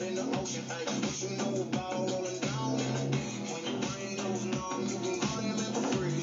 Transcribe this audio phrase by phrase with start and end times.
[0.00, 3.50] In the ocean, what you know about rolling down in the deep?
[3.50, 5.18] When your brain goes numb, you can.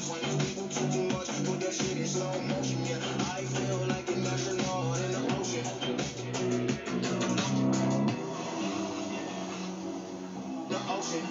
[0.08, 2.96] When people too much, put that shit in slow motion, yeah.
[3.36, 5.64] I feel like an astronaut in the ocean.
[10.70, 11.26] The ocean.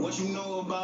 [0.00, 0.83] What you know about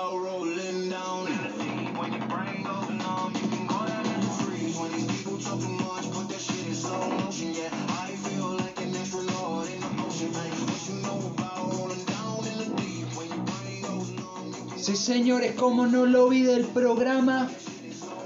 [14.90, 17.48] Sí, señores, como no lo vi del programa,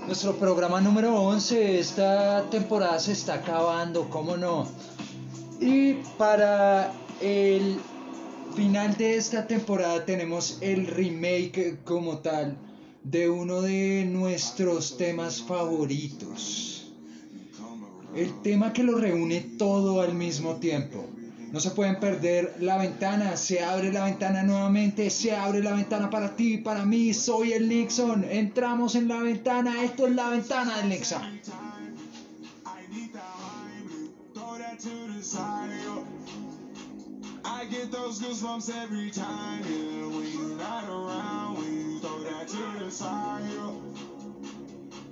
[0.07, 4.67] nuestro programa número 11, esta temporada se está acabando, cómo no.
[5.61, 7.77] Y para el
[8.57, 12.57] final de esta temporada tenemos el remake como tal
[13.03, 16.91] de uno de nuestros temas favoritos.
[18.17, 21.05] El tema que lo reúne todo al mismo tiempo.
[21.55, 26.11] No se pueden perder la ventana, se abre la ventana nuevamente, se abre la ventana
[26.11, 30.79] para ti, para mí, soy el Nixon, entramos en la ventana, esto es la ventana
[30.79, 31.23] del Nixon.
[37.47, 40.09] I get those goosebumps every time, yeah.
[40.09, 43.71] When you're not around, when you throw that to the side, yeah.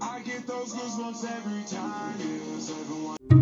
[0.00, 2.58] I get those goosebumps every time, yeah.
[2.58, 3.41] Seven,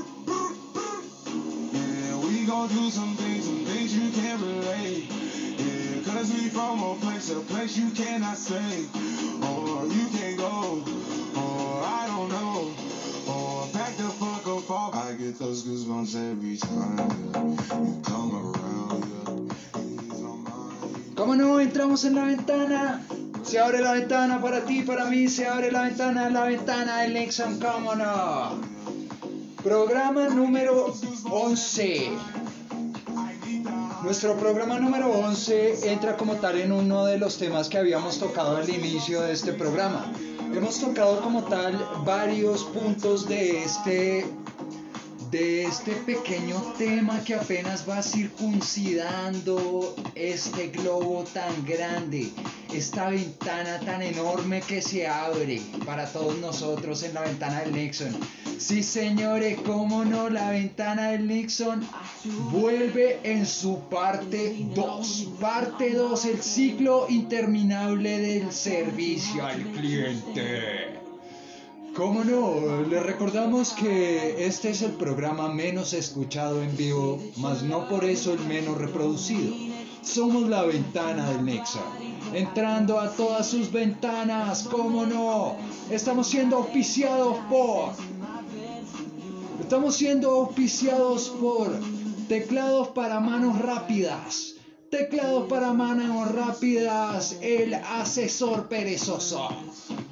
[2.41, 5.05] Do some things, some things you can't relate.
[5.09, 8.85] Yeah, cause we from a place, a place you cannot stay.
[9.45, 10.83] Or you go,
[11.37, 12.73] or I don't know.
[13.29, 14.95] Or back the fuck up.
[14.95, 16.97] I get those goosebumps every time
[17.85, 19.53] you come around.
[21.15, 21.59] ¿Cómo no?
[21.59, 23.05] Entramos en la ventana.
[23.43, 25.27] Se abre la ventana para ti, para mí.
[25.27, 27.59] Se abre la ventana, la ventana del Nixon.
[27.59, 28.70] ¿Cómo no?
[29.63, 30.91] Programa número
[31.29, 32.11] 11.
[34.03, 38.57] Nuestro programa número 11 entra como tal en uno de los temas que habíamos tocado
[38.57, 40.11] al inicio de este programa.
[40.51, 44.25] Hemos tocado como tal varios puntos de este
[45.31, 52.29] de este pequeño tema que apenas va circuncidando este globo tan grande,
[52.73, 58.13] esta ventana tan enorme que se abre para todos nosotros en la ventana del Nixon.
[58.57, 61.81] Sí, señores, cómo no, la ventana del Nixon
[62.51, 65.29] vuelve en su parte 2.
[65.39, 71.00] Parte 2, el ciclo interminable del servicio al cliente.
[71.95, 72.81] ¿Cómo no?
[72.83, 78.33] Les recordamos que este es el programa menos escuchado en vivo, mas no por eso
[78.33, 79.53] el menos reproducido.
[80.01, 81.81] Somos la ventana del Nexa.
[82.33, 85.57] Entrando a todas sus ventanas, ¿cómo no?
[85.89, 87.91] Estamos siendo auspiciados por...
[89.59, 91.71] Estamos siendo auspiciados por
[92.29, 94.55] teclados para manos rápidas.
[94.89, 99.49] Teclados para manos rápidas, el asesor perezoso.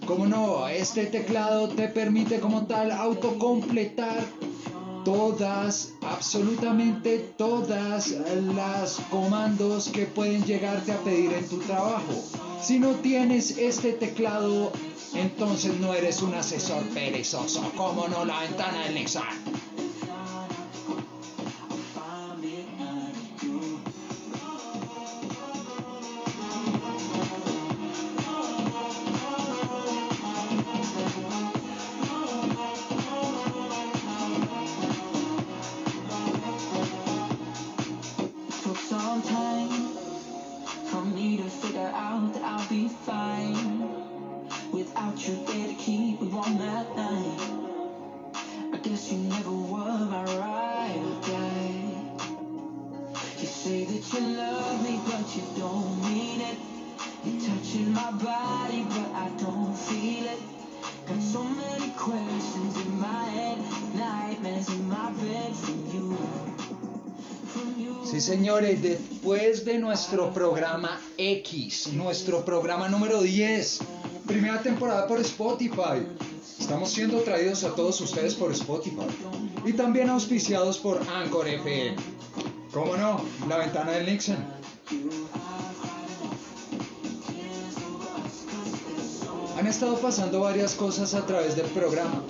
[0.09, 4.25] Como no, este teclado te permite como tal autocompletar
[5.05, 8.15] todas, absolutamente todas
[8.55, 12.11] las comandos que pueden llegarte a pedir en tu trabajo.
[12.59, 14.71] Si no tienes este teclado,
[15.13, 17.71] entonces no eres un asesor perezoso.
[17.77, 19.29] Como no, la ventana del Nexar.
[68.29, 73.79] Señores, después de nuestro programa X, nuestro programa número 10,
[74.27, 76.05] primera temporada por Spotify,
[76.59, 79.07] estamos siendo traídos a todos ustedes por Spotify
[79.65, 81.95] y también auspiciados por Anchor FM.
[82.71, 83.19] ¿Cómo no?
[83.47, 84.37] La ventana del Nixon.
[89.59, 92.23] Han estado pasando varias cosas a través del programa.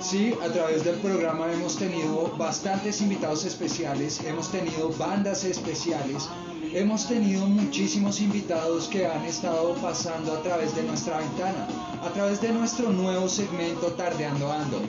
[0.00, 6.28] Sí, a través del programa hemos tenido bastantes invitados especiales, hemos tenido bandas especiales,
[6.72, 11.66] hemos tenido muchísimos invitados que han estado pasando a través de nuestra ventana,
[12.02, 14.80] a través de nuestro nuevo segmento Tardeando Ando.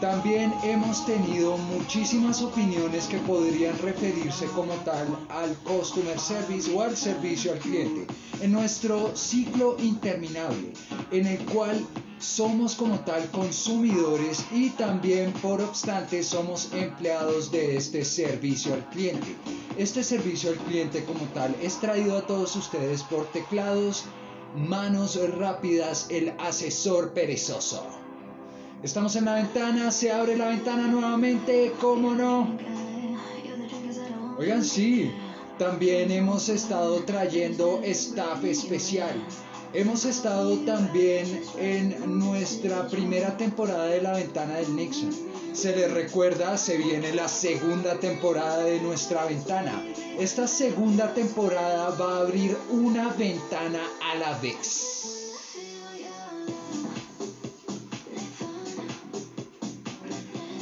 [0.00, 6.96] También hemos tenido muchísimas opiniones que podrían referirse como tal al customer service o al
[6.96, 8.06] servicio al cliente
[8.42, 10.72] en nuestro ciclo interminable,
[11.10, 11.82] en el cual
[12.18, 19.36] somos como tal consumidores y también por obstante somos empleados de este servicio al cliente.
[19.76, 24.04] Este servicio al cliente como tal es traído a todos ustedes por teclados,
[24.56, 27.86] manos rápidas, el asesor perezoso.
[28.82, 32.56] Estamos en la ventana, se abre la ventana nuevamente, ¿cómo no?
[34.38, 35.10] Oigan, sí,
[35.58, 39.14] también hemos estado trayendo staff especial.
[39.76, 45.10] Hemos estado también en nuestra primera temporada de la ventana del Nixon.
[45.52, 49.84] Se les recuerda, se viene la segunda temporada de nuestra ventana.
[50.18, 55.34] Esta segunda temporada va a abrir una ventana a la vez.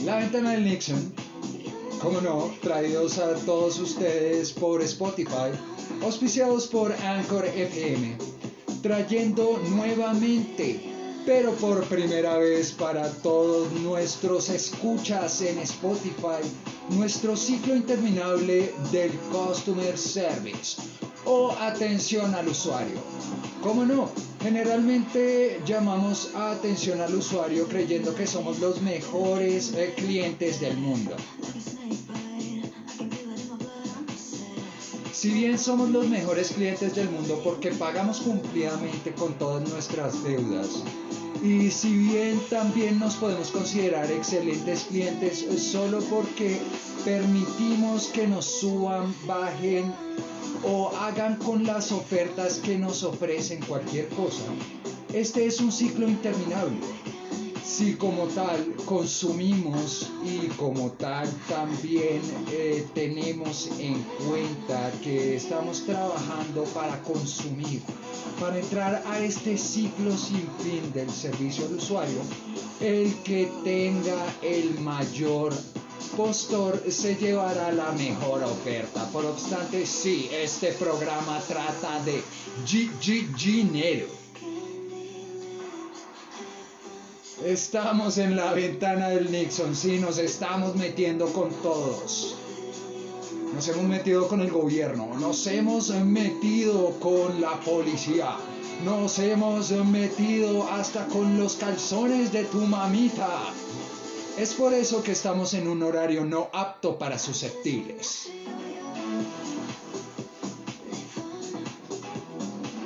[0.05, 1.15] La ventana del Nixon,
[2.03, 5.53] como no, traídos a todos ustedes por Spotify,
[6.03, 8.35] auspiciados por Anchor FM,
[8.85, 10.79] trayendo nuevamente,
[11.25, 16.45] pero por primera vez para todos nuestros escuchas en Spotify,
[16.91, 20.83] nuestro ciclo interminable del Customer Service
[21.25, 22.99] o atención al usuario.
[23.63, 24.11] ¿Cómo no?
[24.43, 31.17] Generalmente llamamos a atención al usuario creyendo que somos los mejores eh, clientes del mundo.
[35.25, 40.83] Si bien somos los mejores clientes del mundo porque pagamos cumplidamente con todas nuestras deudas,
[41.43, 46.61] y si bien también nos podemos considerar excelentes clientes solo porque
[47.07, 49.95] permitimos que nos suban, bajen
[50.63, 54.45] o hagan con las ofertas que nos ofrecen cualquier cosa.
[55.15, 56.77] Este es un ciclo interminable.
[57.65, 62.21] Si como tal consumimos y como tal también
[62.53, 67.81] eh, tenemos en cuenta que estamos trabajando para consumir,
[68.39, 72.21] para entrar a este ciclo sin fin del servicio al usuario,
[72.81, 75.55] el que tenga el mayor
[76.17, 79.09] postor se llevará la mejor oferta.
[79.11, 82.23] Por obstante, sí, este programa trata de
[83.37, 84.24] dinero.
[87.45, 92.37] Estamos en la ventana del Nixon, sí, nos estamos metiendo con todos.
[93.55, 98.37] Nos hemos metido con el gobierno, nos hemos metido con la policía,
[98.83, 103.29] nos hemos metido hasta con los calzones de tu mamita.
[104.39, 108.31] Es por eso que estamos en un horario no apto para susceptibles.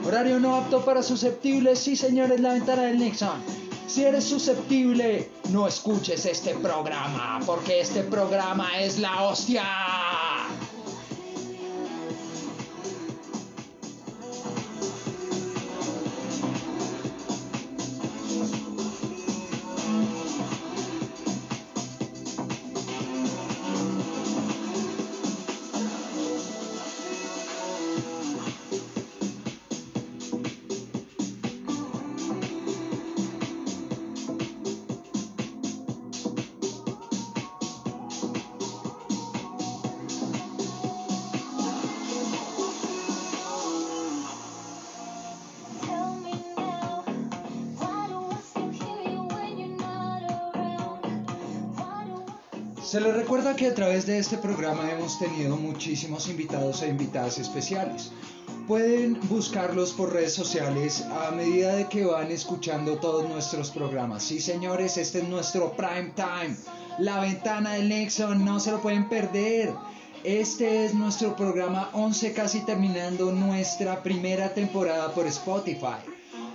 [0.04, 3.67] Horario no apto para susceptibles, sí señores, la ventana del Nixon.
[3.88, 9.64] Si eres susceptible, no escuches este programa, porque este programa es la hostia.
[52.88, 57.38] Se les recuerda que a través de este programa hemos tenido muchísimos invitados e invitadas
[57.38, 58.12] especiales.
[58.66, 64.22] Pueden buscarlos por redes sociales a medida de que van escuchando todos nuestros programas.
[64.22, 66.56] Sí, señores, este es nuestro prime time.
[66.98, 69.74] La ventana del Nexon, no se lo pueden perder.
[70.24, 76.00] Este es nuestro programa 11, casi terminando nuestra primera temporada por Spotify,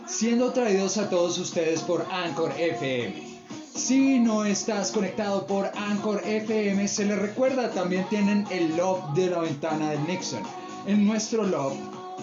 [0.08, 3.33] siendo traídos a todos ustedes por Anchor FM.
[3.76, 9.32] Si no estás conectado por Anchor FM, se les recuerda, también tienen el log de
[9.32, 10.44] la ventana del Nixon.
[10.86, 11.74] En nuestro log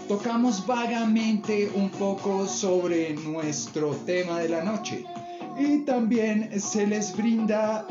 [0.07, 5.05] tocamos vagamente un poco sobre nuestro tema de la noche
[5.59, 7.85] y también se les brinda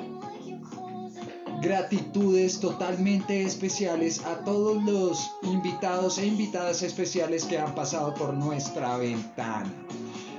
[1.61, 8.95] gratitudes totalmente especiales a todos los invitados e invitadas especiales que han pasado por nuestra
[8.97, 9.69] ventana.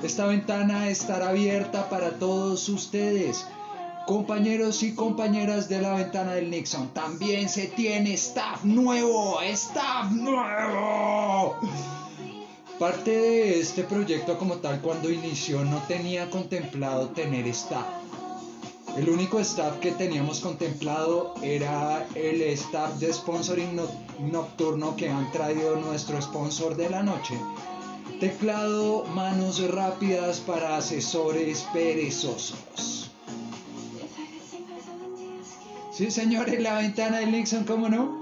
[0.02, 3.47] Esta ventana estará abierta para todos ustedes.
[4.07, 11.57] Compañeros y compañeras de la ventana del Nixon, también se tiene staff nuevo, staff nuevo.
[12.78, 17.87] Parte de este proyecto como tal cuando inició no tenía contemplado tener staff.
[18.97, 23.78] El único staff que teníamos contemplado era el staff de sponsoring
[24.33, 27.38] nocturno que han traído nuestro sponsor de la noche.
[28.21, 33.11] Teclado, manos rápidas para asesores perezosos.
[35.91, 38.21] Sí, señores, la ventana del Nixon, ¿cómo no?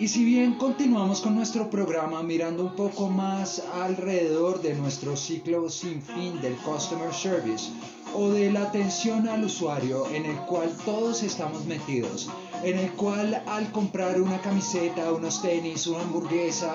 [0.00, 5.70] Y si bien continuamos con nuestro programa mirando un poco más alrededor de nuestro ciclo
[5.70, 7.70] sin fin del Customer Service
[8.16, 12.28] o de la atención al usuario en el cual todos estamos metidos,
[12.62, 16.72] en el cual al comprar una camiseta, unos tenis, una hamburguesa,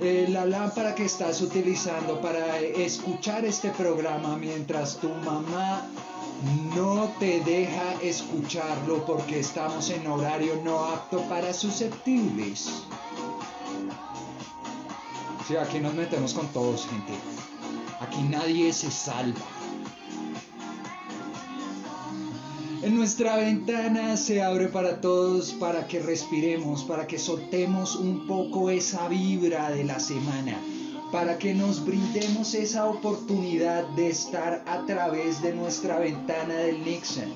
[0.00, 5.86] eh, la lámpara que estás utilizando para escuchar este programa mientras tu mamá
[6.74, 12.82] no te deja escucharlo porque estamos en horario no apto para susceptibles.
[15.46, 17.12] Sí, aquí nos metemos con todos, gente.
[18.00, 19.59] Aquí nadie se salva.
[22.82, 28.70] En nuestra ventana se abre para todos, para que respiremos, para que soltemos un poco
[28.70, 30.56] esa vibra de la semana
[31.12, 37.32] para que nos brindemos esa oportunidad de estar a través de nuestra ventana del Nixon.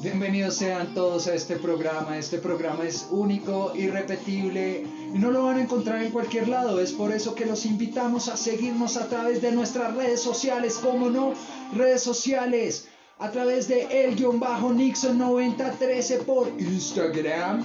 [0.00, 2.16] Bienvenidos sean todos a este programa.
[2.16, 6.80] Este programa es único, irrepetible y no lo van a encontrar en cualquier lado.
[6.80, 10.78] Es por eso que los invitamos a seguirnos a través de nuestras redes sociales.
[10.80, 11.32] ¿Cómo no?
[11.74, 12.86] Redes sociales
[13.18, 17.64] a través de el-nixon9013 por Instagram,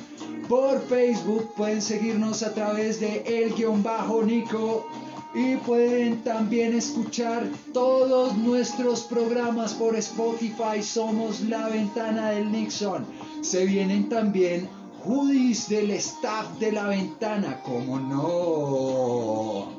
[0.50, 4.88] por Facebook, pueden seguirnos a través de el-nico
[5.34, 10.84] y pueden también escuchar todos nuestros programas por Spotify.
[10.84, 13.06] Somos la ventana del Nixon.
[13.42, 14.70] Se vienen también
[15.04, 19.70] hoodies del staff de la ventana, como no.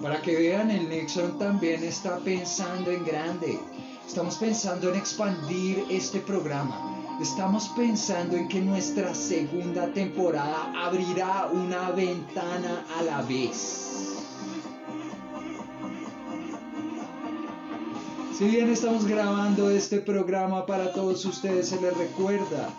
[0.00, 3.58] Para que vean, el Nixon también está pensando en grande.
[4.06, 7.16] Estamos pensando en expandir este programa.
[7.20, 14.21] Estamos pensando en que nuestra segunda temporada abrirá una ventana a la vez.
[18.36, 22.70] Si bien estamos grabando este programa para todos ustedes, se les recuerda.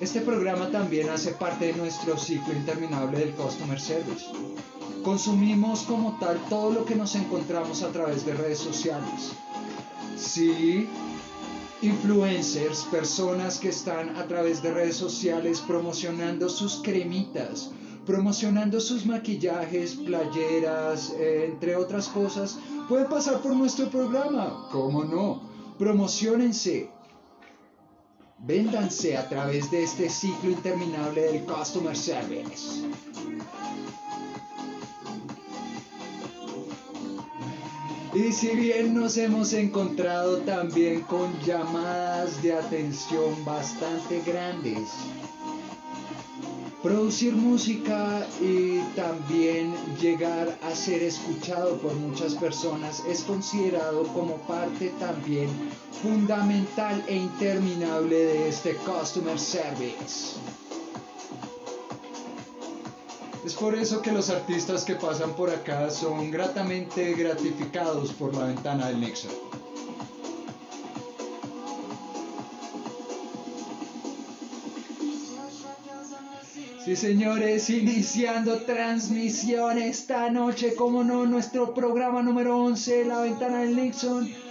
[0.00, 4.26] Este programa también hace parte de nuestro ciclo interminable del Customer Service.
[5.02, 9.32] Consumimos como tal todo lo que nos encontramos a través de redes sociales
[10.18, 10.88] Sí,
[11.80, 17.70] influencers, personas que están a través de redes sociales promocionando sus cremitas,
[18.04, 22.58] promocionando sus maquillajes, playeras, eh, entre otras cosas,
[22.88, 24.68] pueden pasar por nuestro programa.
[24.72, 25.42] ¿Cómo no?
[25.78, 26.90] Promocionense.
[28.38, 32.84] Véndanse a través de este ciclo interminable del Customer Service.
[38.14, 44.88] Y si bien nos hemos encontrado también con llamadas de atención bastante grandes,
[46.82, 54.92] producir música y también llegar a ser escuchado por muchas personas es considerado como parte
[55.00, 55.48] también
[56.02, 60.36] fundamental e interminable de este customer service.
[63.44, 68.44] Es por eso que los artistas que pasan por acá son gratamente gratificados por la
[68.44, 69.28] ventana del Nexo.
[76.88, 83.76] Sí, señores, iniciando transmisión esta noche, como no, nuestro programa número 11, La Ventana del
[83.76, 84.47] Nixon.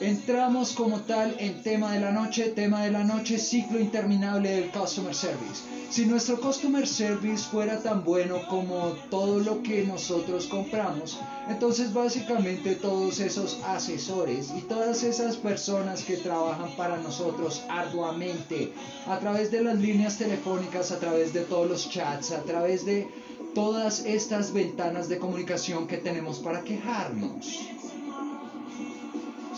[0.00, 4.70] Entramos como tal en tema de la noche, tema de la noche, ciclo interminable del
[4.70, 5.62] Customer Service.
[5.88, 12.74] Si nuestro Customer Service fuera tan bueno como todo lo que nosotros compramos, entonces básicamente
[12.74, 18.74] todos esos asesores y todas esas personas que trabajan para nosotros arduamente
[19.06, 23.08] a través de las líneas telefónicas, a través de todos los chats, a través de
[23.54, 27.70] todas estas ventanas de comunicación que tenemos para quejarnos.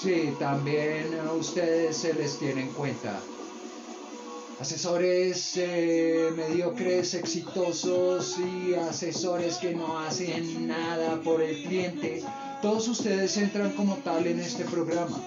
[0.01, 3.19] Sí, también a ustedes se les tiene en cuenta.
[4.61, 12.23] Asesores eh, mediocres, exitosos y asesores que no hacen nada por el cliente.
[12.63, 15.21] Todos ustedes entran como tal en este programa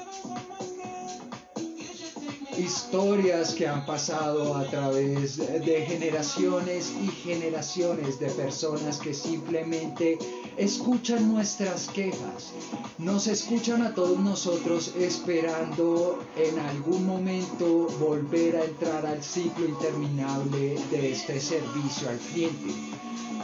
[2.61, 10.19] historias que han pasado a través de generaciones y generaciones de personas que simplemente
[10.57, 12.51] escuchan nuestras quejas,
[12.97, 20.77] nos escuchan a todos nosotros esperando en algún momento volver a entrar al ciclo interminable
[20.91, 22.73] de este servicio al cliente,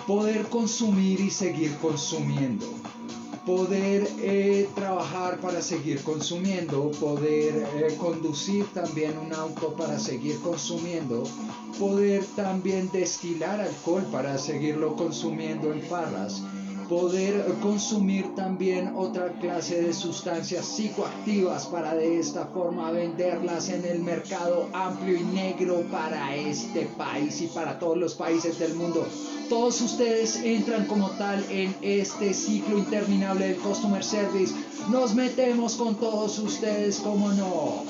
[0.06, 2.66] poder consumir y seguir consumiendo.
[3.46, 11.24] Poder eh, trabajar para seguir consumiendo, poder eh, conducir también un auto para seguir consumiendo,
[11.80, 16.44] poder también destilar alcohol para seguirlo consumiendo en farras,
[16.88, 24.00] poder consumir también otra clase de sustancias psicoactivas para de esta forma venderlas en el
[24.00, 29.06] mercado amplio y negro para este país y para todos los países del mundo
[29.50, 34.54] todos ustedes entran como tal en este ciclo interminable del Customer Service.
[34.90, 37.84] Nos metemos con todos ustedes, como no.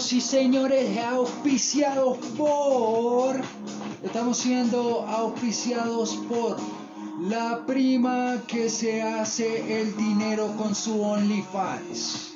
[0.00, 3.40] Sí señores, auspiciados por...
[4.02, 6.56] Estamos siendo auspiciados por
[7.28, 12.34] la prima que se hace el dinero con su OnlyFans.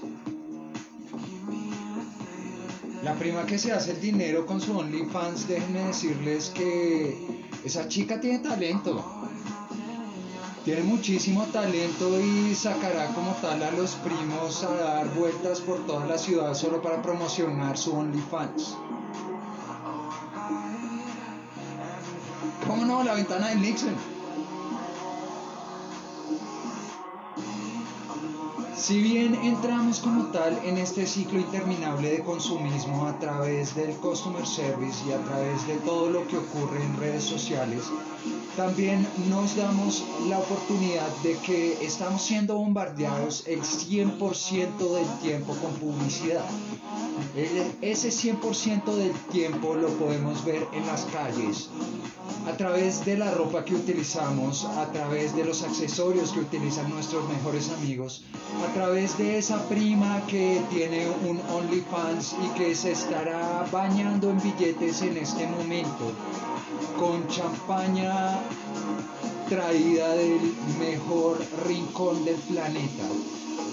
[3.02, 7.16] La prima que se hace el dinero con su OnlyFans, déjenme decirles que
[7.64, 9.13] esa chica tiene talento
[10.64, 16.06] tiene muchísimo talento y sacará como tal a los primos a dar vueltas por toda
[16.06, 18.74] la ciudad solo para promocionar su OnlyFans.
[22.66, 23.04] ¿Cómo no?
[23.04, 23.94] La ventana de Nixon.
[28.74, 34.46] Si bien entramos como tal en este ciclo interminable de consumismo a través del customer
[34.46, 37.84] service y a través de todo lo que ocurre en redes sociales,
[38.56, 45.72] también nos damos la oportunidad de que estamos siendo bombardeados el 100% del tiempo con
[45.74, 46.44] publicidad.
[47.82, 51.68] ese 100% del tiempo lo podemos ver en las calles,
[52.46, 57.28] a través de la ropa que utilizamos, a través de los accesorios que utilizan nuestros
[57.28, 58.24] mejores amigos,
[58.68, 64.40] a través de esa prima que tiene un OnlyFans y que se estará bañando en
[64.40, 66.12] billetes en este momento,
[66.98, 68.38] con champaña
[69.48, 73.04] traída del mejor rincón del planeta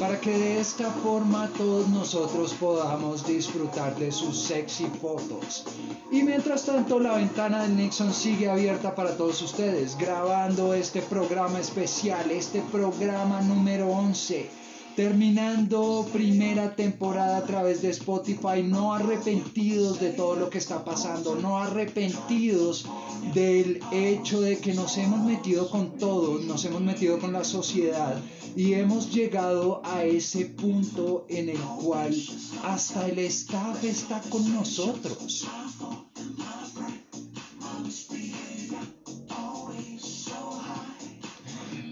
[0.01, 5.63] para que de esta forma todos nosotros podamos disfrutar de sus sexy fotos.
[6.11, 11.59] Y mientras tanto la ventana del Nixon sigue abierta para todos ustedes, grabando este programa
[11.59, 14.49] especial, este programa número 11
[14.95, 21.35] terminando primera temporada a través de Spotify, no arrepentidos de todo lo que está pasando,
[21.35, 22.85] no arrepentidos
[23.33, 28.21] del hecho de que nos hemos metido con todo, nos hemos metido con la sociedad
[28.55, 32.15] y hemos llegado a ese punto en el cual
[32.63, 35.47] hasta el staff está con nosotros.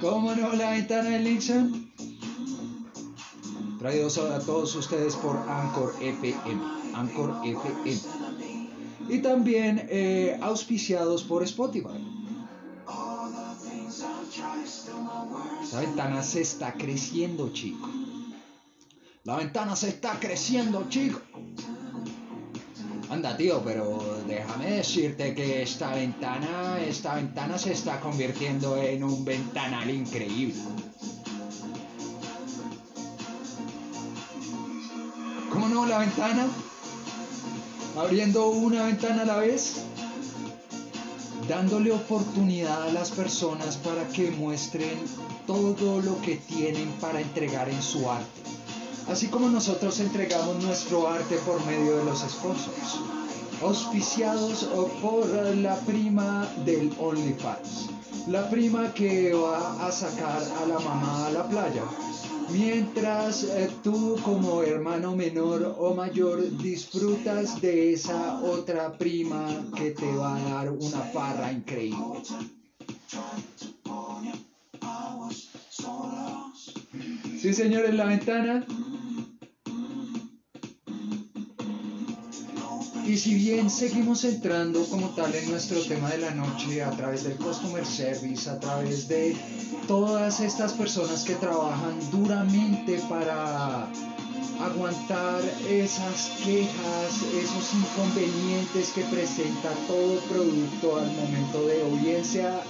[0.02, 1.89] ¿Cómo no la ventana de Nixon?
[3.80, 6.62] Traídos a todos ustedes por Anchor FM.
[6.94, 8.02] Anchor FM.
[9.10, 12.20] Y también eh, auspiciados por Spotify.
[15.72, 17.90] La ventana se está creciendo, chico.
[19.24, 21.22] La ventana se está creciendo, chico.
[23.10, 29.26] Anda, tío, pero déjame decirte que esta ventana, esta ventana se está convirtiendo en un
[29.26, 30.62] ventanal increíble.
[35.70, 36.48] La ventana?
[37.98, 39.84] Abriendo una ventana a la vez.
[41.48, 45.00] Dándole oportunidad a las personas para que muestren
[45.48, 48.42] todo lo que tienen para entregar en su arte.
[49.10, 53.19] Así como nosotros entregamos nuestro arte por medio de los sponsors.
[53.62, 54.64] Auspiciados
[55.02, 57.90] por la prima del OnlyFans.
[58.28, 61.84] La prima que va a sacar a la mamá a la playa
[62.52, 69.46] Mientras eh, tú como hermano menor o mayor disfrutas de esa otra prima
[69.76, 72.24] que te va a dar una farra increíble.
[77.40, 78.66] Sí, señor, en la ventana.
[83.10, 87.24] Y si bien seguimos entrando como tal en nuestro tema de la noche a través
[87.24, 89.36] del customer service, a través de
[89.88, 93.88] todas estas personas que trabajan duramente para
[94.62, 102.62] aguantar esas quejas, esos inconvenientes que presenta todo producto al momento de o bien sea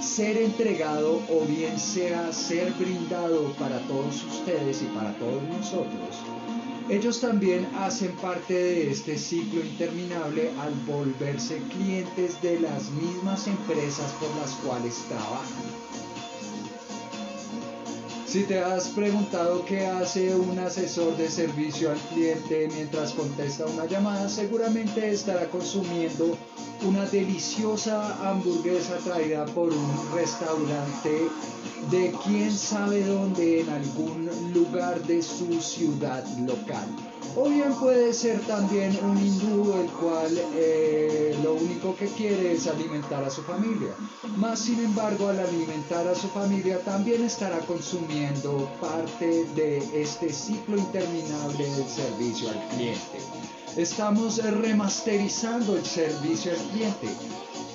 [0.00, 6.39] ser entregado o bien sea ser brindado para todos ustedes y para todos nosotros
[6.90, 14.10] ellos también hacen parte de este ciclo interminable al volverse clientes de las mismas empresas
[14.18, 15.62] por las cuales trabajan.
[18.26, 23.86] Si te has preguntado qué hace un asesor de servicio al cliente mientras contesta una
[23.86, 26.36] llamada, seguramente estará consumiendo
[26.82, 31.28] una deliciosa hamburguesa traída por un restaurante
[31.90, 36.86] de quién sabe dónde en algún lugar de su ciudad local.
[37.36, 42.66] O bien puede ser también un hindú el cual eh, lo único que quiere es
[42.66, 43.94] alimentar a su familia.
[44.36, 50.76] Más sin embargo, al alimentar a su familia también estará consumiendo parte de este ciclo
[50.76, 53.18] interminable del servicio al cliente.
[53.76, 57.06] Estamos remasterizando el servicio al cliente.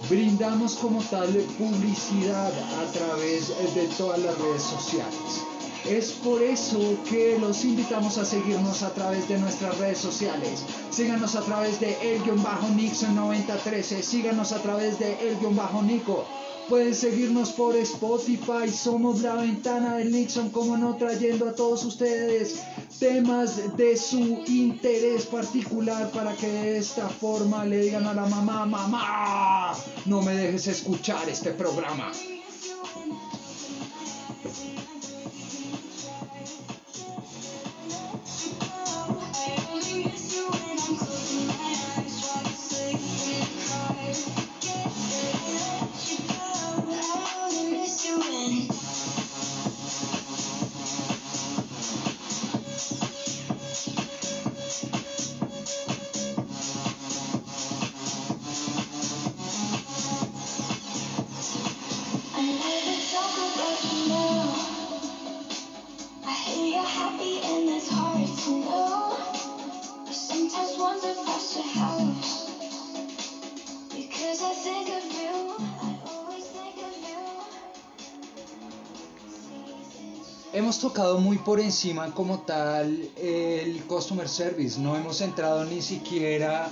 [0.09, 5.41] Brindamos como tal publicidad a través de todas las redes sociales.
[5.89, 10.65] Es por eso que los invitamos a seguirnos a través de nuestras redes sociales.
[10.91, 14.01] Síganos a través de el-nixon9013.
[14.01, 16.25] Síganos a través de el-nico.
[16.69, 18.69] Pueden seguirnos por Spotify.
[18.71, 22.63] Somos la ventana del Nixon, como no, trayendo a todos ustedes
[22.99, 28.65] temas de su interés particular para que de esta forma le digan a la mamá,
[28.65, 29.73] mamá,
[30.05, 32.11] no me dejes escuchar este programa.
[80.75, 86.69] Hemos tocado muy por encima como tal el customer service, no hemos entrado ni siquiera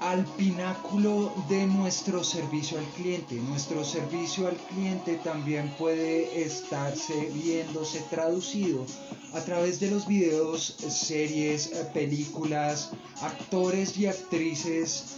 [0.00, 3.34] al pináculo de nuestro servicio al cliente.
[3.34, 8.86] Nuestro servicio al cliente también puede estarse viéndose traducido
[9.34, 15.16] a través de los videos, series, eh, películas, actores y actrices,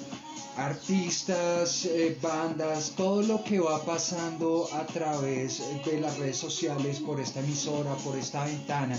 [0.56, 7.20] artistas, eh, bandas, todo lo que va pasando a través de las redes sociales por
[7.20, 8.96] esta emisora, por esta ventana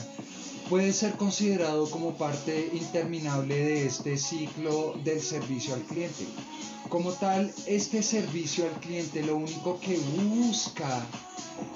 [0.69, 6.25] puede ser considerado como parte interminable de este ciclo del servicio al cliente.
[6.89, 11.05] Como tal, este servicio al cliente lo único que busca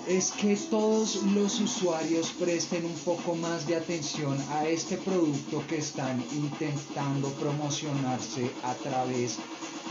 [0.07, 5.77] es que todos los usuarios presten un poco más de atención a este producto que
[5.77, 9.37] están intentando promocionarse a través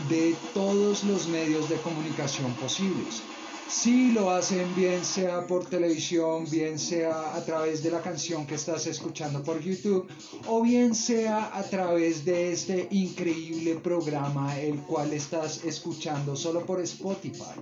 [0.09, 3.23] de todos los medios de comunicación posibles.
[3.67, 8.55] Si lo hacen bien sea por televisión, bien sea a través de la canción que
[8.55, 10.07] estás escuchando por YouTube
[10.47, 16.79] o bien sea a través de este increíble programa el cual estás escuchando solo por
[16.81, 17.59] Spotify.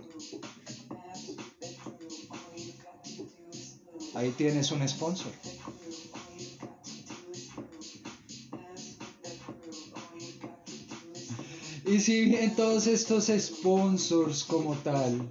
[4.14, 5.32] Ahí tienes un sponsor.
[11.86, 15.30] Y si bien todos estos sponsors como tal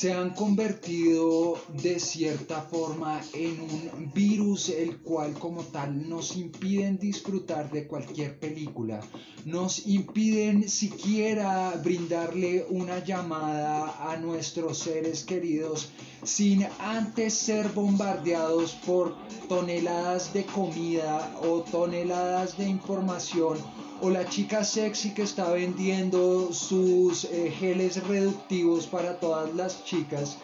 [0.00, 6.96] se han convertido de cierta forma en un virus el cual como tal nos impiden
[6.96, 9.00] disfrutar de cualquier película,
[9.44, 15.90] nos impiden siquiera brindarle una llamada a nuestros seres queridos
[16.24, 19.14] sin antes ser bombardeados por
[19.50, 23.58] toneladas de comida o toneladas de información
[24.02, 30.38] o la chica sexy que está vendiendo sus eh, geles reductivos para todas las chicas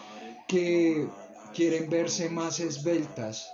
[0.47, 1.09] que
[1.55, 3.53] quieren verse más esbeltas.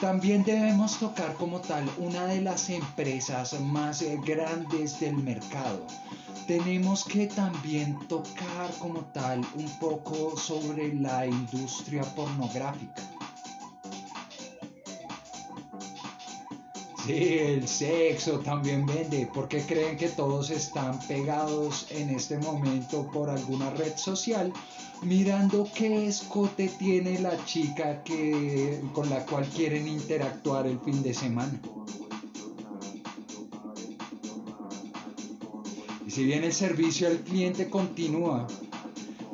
[0.00, 5.86] También debemos tocar como tal una de las empresas más eh, grandes del mercado.
[6.46, 13.02] Tenemos que también tocar como tal un poco sobre la industria pornográfica.
[17.04, 19.26] Sí, el sexo también vende.
[19.26, 24.52] ¿Por qué creen que todos están pegados en este momento por alguna red social
[25.02, 31.12] mirando qué escote tiene la chica que, con la cual quieren interactuar el fin de
[31.12, 31.60] semana?
[36.06, 38.46] Y si bien el servicio al cliente continúa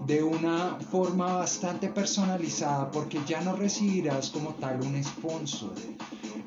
[0.07, 5.74] de una forma bastante personalizada porque ya no recibirás como tal un sponsor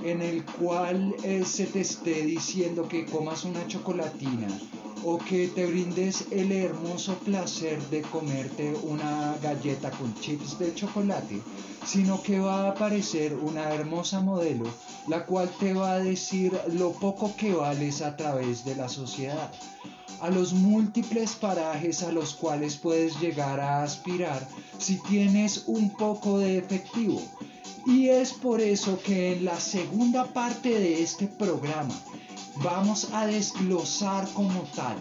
[0.04, 4.48] en el cual eh, se te esté diciendo que comas una chocolatina
[5.04, 11.42] o que te brindes el hermoso placer de comerte una galleta con chips de chocolate,
[11.86, 14.66] sino que va a aparecer una hermosa modelo,
[15.08, 19.52] la cual te va a decir lo poco que vales a través de la sociedad,
[20.20, 26.38] a los múltiples parajes a los cuales puedes llegar a aspirar si tienes un poco
[26.38, 27.22] de efectivo
[27.86, 31.94] y es por eso que en la segunda parte de este programa
[32.64, 34.98] vamos a desglosar como tal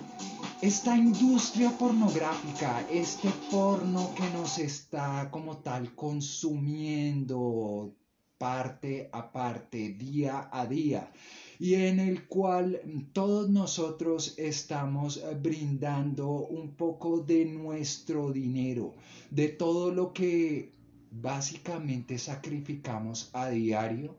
[0.62, 7.94] esta industria pornográfica, este porno que nos está como tal consumiendo
[8.36, 11.10] parte a parte, día a día,
[11.58, 12.80] y en el cual
[13.12, 18.94] todos nosotros estamos brindando un poco de nuestro dinero,
[19.30, 20.72] de todo lo que
[21.10, 24.16] básicamente sacrificamos a diario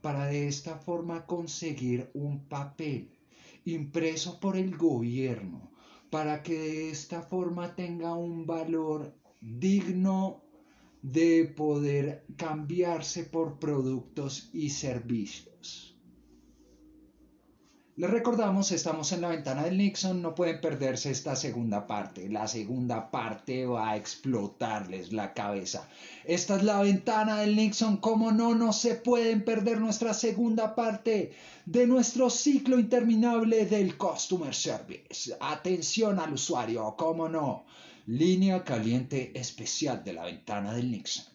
[0.00, 3.10] para de esta forma conseguir un papel
[3.64, 5.70] impreso por el gobierno
[6.10, 10.42] para que de esta forma tenga un valor digno
[11.02, 15.53] de poder cambiarse por productos y servicios.
[17.96, 22.28] Les recordamos, estamos en la ventana del Nixon, no pueden perderse esta segunda parte.
[22.28, 25.88] La segunda parte va a explotarles la cabeza.
[26.24, 31.34] Esta es la ventana del Nixon, como no, no se pueden perder nuestra segunda parte
[31.66, 35.32] de nuestro ciclo interminable del Customer Service.
[35.38, 37.64] Atención al usuario, como no.
[38.06, 41.33] Línea caliente especial de la ventana del Nixon.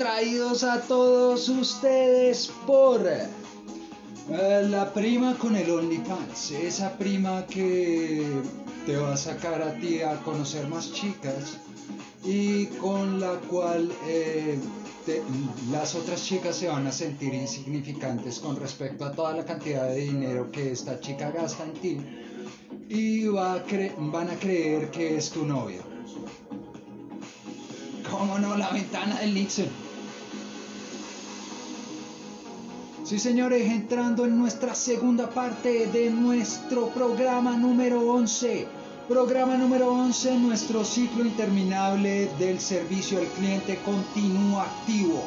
[0.00, 3.28] Traídos a todos ustedes por eh,
[4.70, 6.52] la prima con el OnlyFans.
[6.52, 8.26] Esa prima que
[8.86, 11.58] te va a sacar a ti a conocer más chicas
[12.24, 14.58] y con la cual eh,
[15.70, 19.96] las otras chicas se van a sentir insignificantes con respecto a toda la cantidad de
[19.96, 21.98] dinero que esta chica gasta en ti
[22.88, 25.82] y van a creer que es tu novio.
[28.10, 28.56] ¿Cómo no?
[28.56, 29.89] La ventana del Nixon.
[33.10, 38.68] Sí, señores, entrando en nuestra segunda parte de nuestro programa número 11.
[39.08, 45.24] Programa número 11, nuestro ciclo interminable del servicio al cliente continúa activo.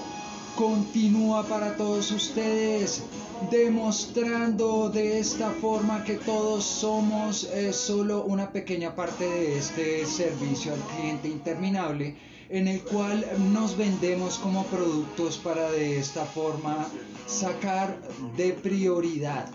[0.55, 3.03] Continúa para todos ustedes,
[3.51, 10.71] demostrando de esta forma que todos somos eh, solo una pequeña parte de este servicio
[10.71, 12.15] al cliente interminable
[12.49, 16.87] en el cual nos vendemos como productos para de esta forma
[17.25, 17.97] sacar
[18.37, 19.49] de prioridad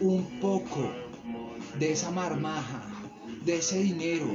[0.00, 0.90] un poco
[1.78, 2.90] de esa marmaja,
[3.44, 4.26] de ese dinero,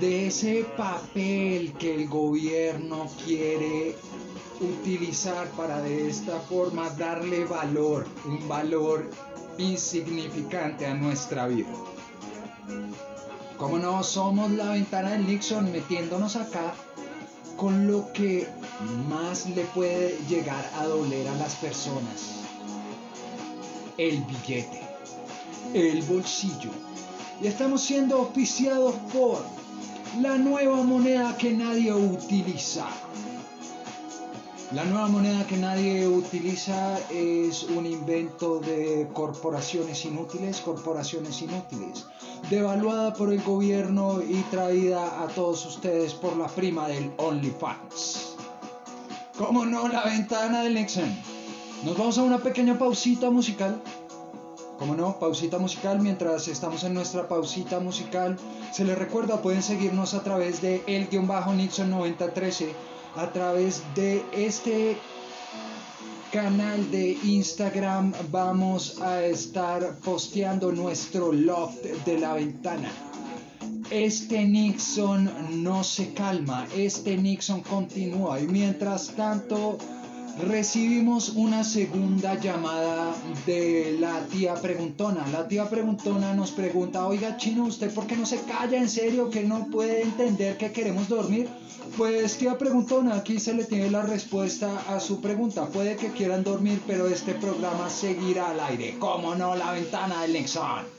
[0.00, 3.94] de ese papel que el gobierno quiere
[4.60, 9.08] utilizar para de esta forma darle valor, un valor
[9.58, 11.68] insignificante a nuestra vida.
[13.56, 16.74] Como no somos la ventana del Nixon metiéndonos acá
[17.58, 18.46] con lo que
[19.08, 22.44] más le puede llegar a doler a las personas.
[23.96, 24.80] El billete,
[25.74, 26.70] el bolsillo.
[27.42, 29.44] Y estamos siendo auspiciados por
[30.20, 32.86] la nueva moneda que nadie utiliza.
[34.72, 42.04] La nueva moneda que nadie utiliza es un invento de corporaciones inútiles, corporaciones inútiles,
[42.50, 48.36] devaluada por el gobierno y traída a todos ustedes por la prima del OnlyFans.
[49.38, 49.88] ¿Cómo no?
[49.88, 51.16] La ventana del Nixon.
[51.82, 53.80] Nos vamos a una pequeña pausita musical.
[54.78, 55.98] Como no, pausita musical.
[56.00, 58.36] Mientras estamos en nuestra pausita musical,
[58.70, 62.66] se les recuerda, pueden seguirnos a través de el-nixon9013,
[63.16, 64.96] a través de este
[66.32, 72.90] canal de Instagram vamos a estar posteando nuestro loft de la ventana.
[73.90, 79.78] Este Nixon no se calma, este Nixon continúa y mientras tanto
[80.46, 83.14] recibimos una segunda llamada
[83.46, 85.26] de la tía preguntona.
[85.28, 89.30] La tía preguntona nos pregunta, oiga chino, ¿usted por qué no se calla en serio
[89.30, 91.48] que no puede entender que queremos dormir?
[91.96, 95.66] Pues tía preguntona, aquí se le tiene la respuesta a su pregunta.
[95.66, 98.96] Puede que quieran dormir, pero este programa seguirá al aire.
[98.98, 99.56] ¿Cómo no?
[99.56, 100.98] La ventana del Nixon.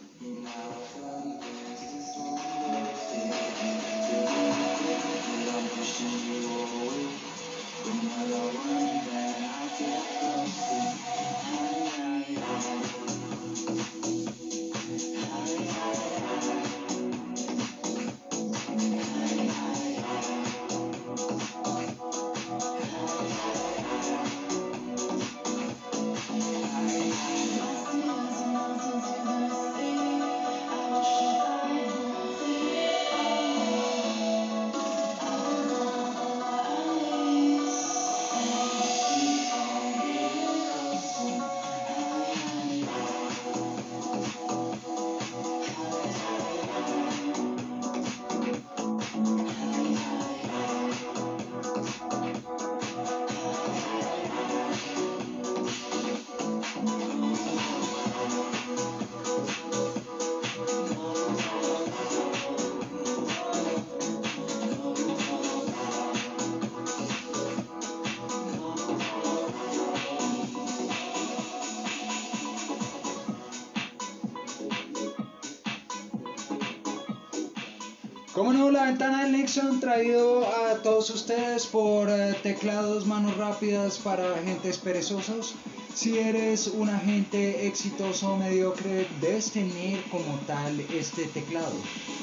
[78.40, 83.98] Como no, la ventana del Nixon traído a todos ustedes por eh, teclados manos rápidas
[83.98, 85.56] para agentes perezosos.
[85.94, 91.76] Si eres un agente exitoso o mediocre, debes tener como tal este teclado.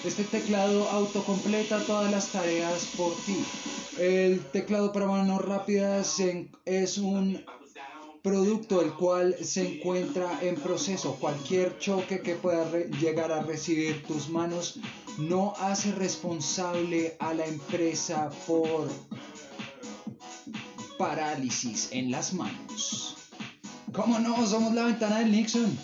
[0.06, 3.36] Este teclado autocompleta todas las tareas por ti.
[3.98, 6.18] El teclado para manos rápidas
[6.64, 7.44] es un
[8.22, 11.16] producto el cual se encuentra en proceso.
[11.20, 12.66] Cualquier choque que pueda
[13.00, 14.80] llegar a recibir tus manos
[15.18, 18.88] no hace responsable a la empresa por
[20.98, 23.16] parálisis en las manos.
[23.92, 24.46] ¿Cómo no?
[24.46, 25.78] Somos la ventana del Nixon.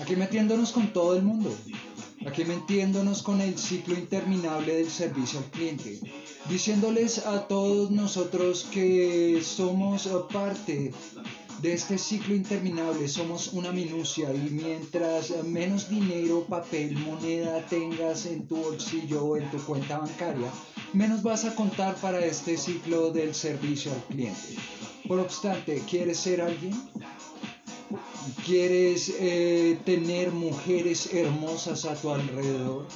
[0.00, 1.54] Aquí metiéndonos con todo el mundo.
[2.26, 6.00] Aquí metiéndonos con el ciclo interminable del servicio al cliente,
[6.48, 10.90] diciéndoles a todos nosotros que somos parte
[11.64, 18.46] de este ciclo interminable, somos una minucia y mientras menos dinero, papel, moneda tengas en
[18.46, 20.50] tu bolsillo o en tu cuenta bancaria,
[20.92, 24.58] menos vas a contar para este ciclo del servicio al cliente.
[25.08, 26.74] Por obstante, ¿quieres ser alguien?
[28.44, 32.86] ¿Quieres eh, tener mujeres hermosas a tu alrededor?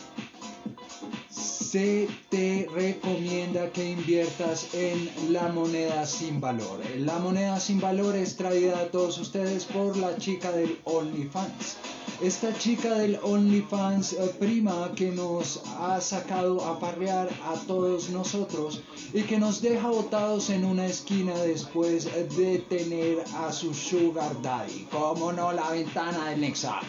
[1.70, 6.80] Se te recomienda que inviertas en la moneda sin valor.
[6.96, 11.76] La moneda sin valor es traída a todos ustedes por la chica del OnlyFans
[12.20, 18.82] esta chica del OnlyFans eh, prima que nos ha sacado a parrear a todos nosotros
[19.12, 22.06] y que nos deja botados en una esquina después
[22.36, 24.88] de tener a su sugar daddy.
[24.90, 26.80] Como no, la ventana del Nexa.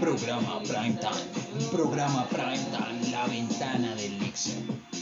[0.00, 4.95] Programa Prime Time, programa Prime Time, la ventana del Nixon.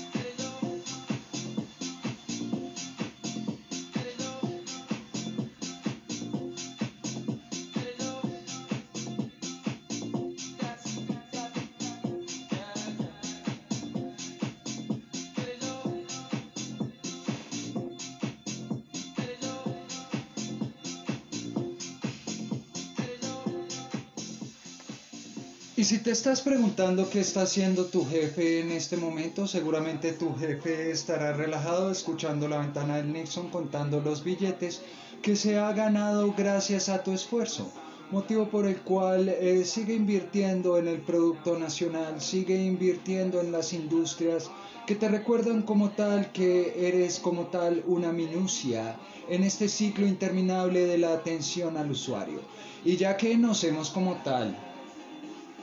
[26.14, 31.90] Estás preguntando qué está haciendo tu jefe en este momento, seguramente tu jefe estará relajado
[31.90, 34.80] escuchando la ventana del Nixon contando los billetes
[35.22, 37.68] que se ha ganado gracias a tu esfuerzo,
[38.12, 43.72] motivo por el cual eh, sigue invirtiendo en el producto nacional, sigue invirtiendo en las
[43.72, 44.52] industrias
[44.86, 50.86] que te recuerdan como tal que eres como tal una minucia en este ciclo interminable
[50.86, 52.38] de la atención al usuario.
[52.84, 54.56] Y ya que nos hemos como tal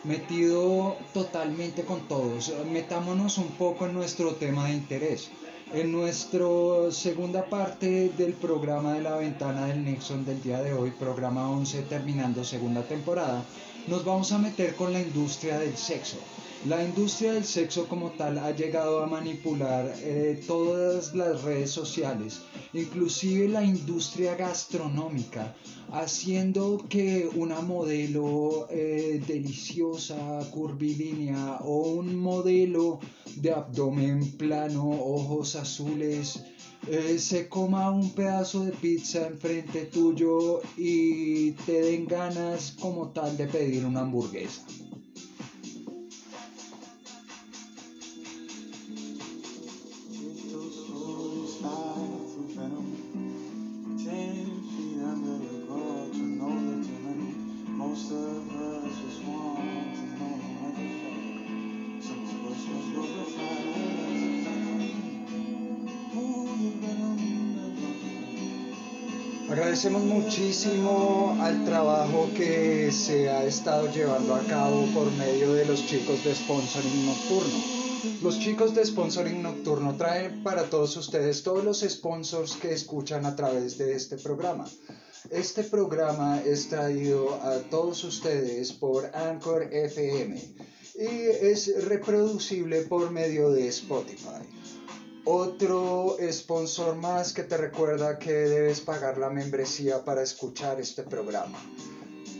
[0.03, 2.53] metido totalmente con todos.
[2.71, 5.29] Metámonos un poco en nuestro tema de interés.
[5.73, 6.45] En nuestra
[6.91, 11.83] segunda parte del programa de la ventana del Nixon del día de hoy, programa 11
[11.83, 13.45] terminando segunda temporada,
[13.87, 16.17] nos vamos a meter con la industria del sexo.
[16.67, 22.41] La industria del sexo como tal ha llegado a manipular eh, todas las redes sociales,
[22.73, 25.55] inclusive la industria gastronómica,
[25.91, 30.15] haciendo que una modelo eh, deliciosa,
[30.51, 32.99] curvilínea o un modelo
[33.37, 36.43] de abdomen plano, ojos azules,
[36.87, 43.35] eh, se coma un pedazo de pizza enfrente tuyo y te den ganas como tal
[43.35, 44.61] de pedir una hamburguesa.
[69.83, 75.87] Agradecemos muchísimo al trabajo que se ha estado llevando a cabo por medio de los
[75.87, 77.57] chicos de Sponsoring Nocturno.
[78.21, 83.35] Los chicos de Sponsoring Nocturno traen para todos ustedes todos los sponsors que escuchan a
[83.35, 84.65] través de este programa.
[85.31, 90.39] Este programa es traído a todos ustedes por Anchor FM
[90.93, 91.07] y
[91.41, 94.60] es reproducible por medio de Spotify.
[95.23, 101.59] Otro sponsor más que te recuerda que debes pagar la membresía para escuchar este programa.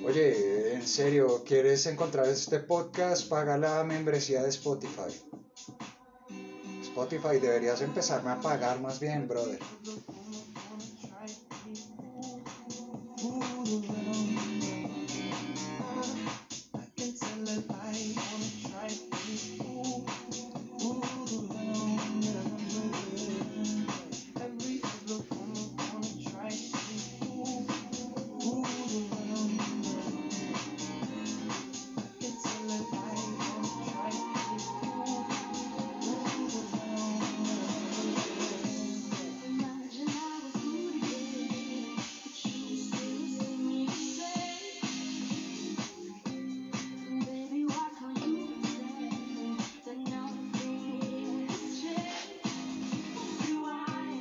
[0.03, 3.29] Oye, en serio, ¿quieres encontrar este podcast?
[3.29, 5.13] Paga la membresía de Spotify.
[6.81, 9.59] Spotify, deberías empezarme a pagar más bien, brother.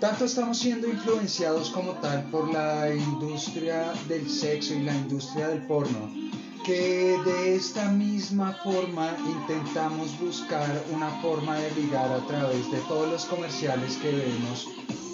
[0.01, 5.66] Tanto estamos siendo influenciados como tal por la industria del sexo y la industria del
[5.66, 6.11] porno,
[6.64, 13.11] que de esta misma forma intentamos buscar una forma de ligar a través de todos
[13.11, 14.68] los comerciales que vemos,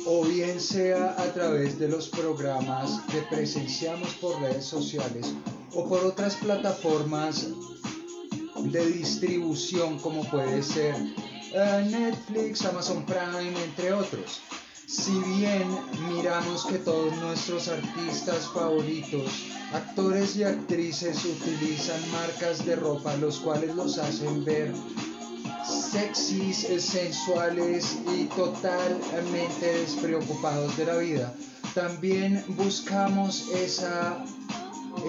[0.06, 5.34] o bien sea a través de los programas que presenciamos por redes sociales
[5.74, 7.48] o por otras plataformas
[8.62, 10.94] de distribución como puede ser
[11.52, 14.42] eh, Netflix, Amazon Prime, entre otros.
[14.86, 15.66] Si bien
[16.08, 23.74] miramos que todos nuestros artistas favoritos, actores y actrices utilizan marcas de ropa los cuales
[23.74, 24.72] los hacen ver
[25.68, 31.34] sexys, sensuales y totalmente despreocupados de la vida,
[31.74, 34.24] también buscamos esa,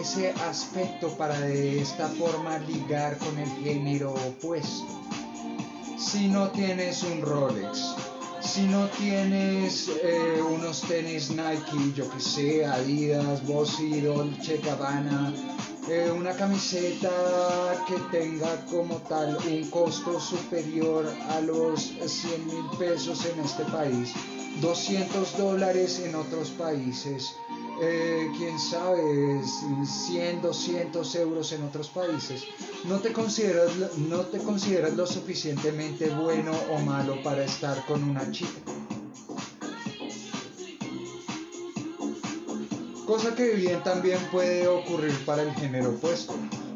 [0.01, 4.88] ese aspecto para de esta forma ligar con el género opuesto.
[5.99, 7.95] Si no tienes un Rolex,
[8.48, 15.34] si no tienes eh, unos tenis Nike, yo que sé, Adidas, Bossi, Dolce Gabbana,
[15.89, 17.12] eh, una camiseta
[17.88, 24.14] que tenga como tal un costo superior a los 100 mil pesos en este país,
[24.62, 27.36] 200 dólares en otros países,
[27.82, 29.41] eh, quién sabe,
[29.86, 32.43] 100, 200 euros en otros países.
[32.86, 38.32] No te, consideras, no te consideras lo suficientemente bueno o malo para estar con una
[38.32, 38.59] chica.
[43.05, 46.34] Cosa que bien también puede ocurrir para el género opuesto.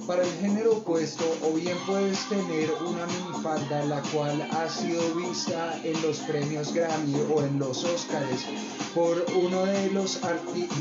[0.08, 5.80] Para el género opuesto, o bien puedes tener una minifalda la cual ha sido vista
[5.84, 8.46] en los premios Grammy o en los Oscars
[8.96, 10.20] por, uno de los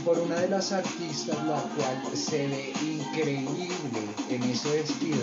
[0.05, 4.01] por una de las artistas la cual se ve increíble
[4.31, 5.23] en ese vestido.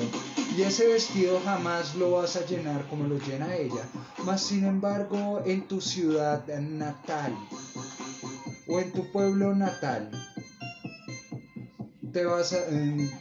[0.56, 3.88] Y ese vestido jamás lo vas a llenar como lo llena ella.
[4.24, 7.36] Más sin embargo, en tu ciudad natal
[8.68, 10.10] o en tu pueblo natal,
[12.18, 12.66] te vas, a,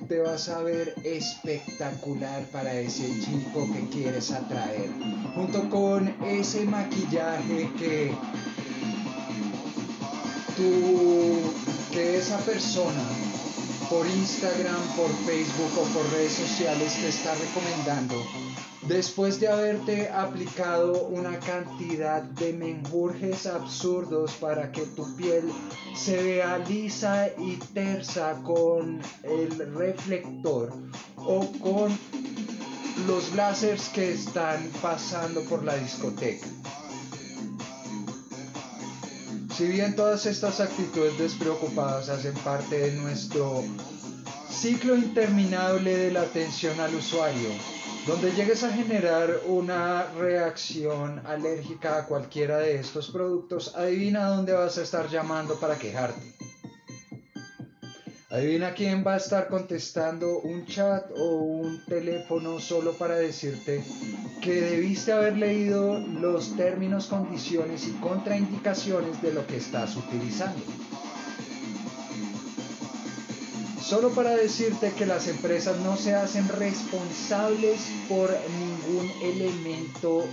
[0.09, 4.89] te vas a ver espectacular para ese chico que quieres atraer.
[5.35, 8.15] Junto con ese maquillaje que
[10.57, 11.43] tú,
[11.93, 13.05] que esa persona
[13.91, 18.25] por Instagram, por Facebook o por redes sociales te está recomendando
[18.89, 25.51] Después de haberte aplicado una cantidad de menjurjes absurdos para que tu piel
[25.97, 30.73] se vea lisa y tersa con el reflector
[31.17, 31.99] o con
[33.09, 36.47] los láseres que están pasando por la discoteca.
[39.57, 43.65] Si bien todas estas actitudes despreocupadas hacen parte de nuestro
[44.49, 47.49] ciclo interminable de la atención al usuario,
[48.07, 54.79] donde llegues a generar una reacción alérgica a cualquiera de estos productos, adivina dónde vas
[54.79, 56.23] a estar llamando para quejarte.
[58.31, 63.83] Adivina quién va a estar contestando un chat o un teléfono solo para decirte
[64.41, 70.63] que debiste haber leído los términos, condiciones y contraindicaciones de lo que estás utilizando.
[73.87, 78.29] Solo para decirte que las empresas no se hacen responsables por
[78.59, 80.25] ningún elemento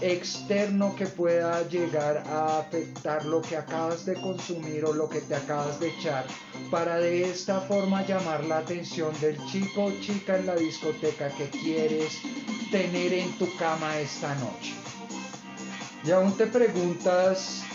[0.00, 5.36] externo que pueda llegar a afectar lo que acabas de consumir o lo que te
[5.36, 6.26] acabas de echar
[6.68, 11.48] para de esta forma llamar la atención del chico o chica en la discoteca que
[11.48, 12.18] quieres
[12.72, 14.74] tener en tu cama esta noche.
[16.04, 17.65] Y aún te preguntas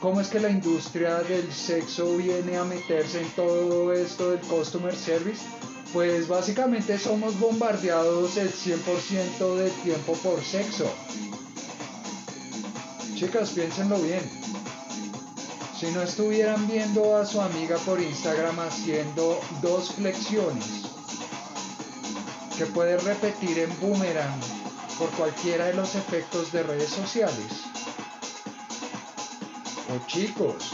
[0.00, 4.94] cómo es que la industria del sexo viene a meterse en todo esto del customer
[4.94, 5.42] service.
[5.92, 10.92] Pues básicamente somos bombardeados el 100% del tiempo por sexo.
[13.14, 14.20] Chicas, piénsenlo bien.
[15.78, 20.66] Si no estuvieran viendo a su amiga por Instagram haciendo dos flexiones
[22.56, 24.40] que puede repetir en boomerang
[24.98, 27.62] por cualquiera de los efectos de redes sociales,
[29.88, 30.72] o chicos,